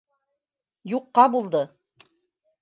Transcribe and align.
Юҡҡа 0.93 1.27
булды. 1.35 1.63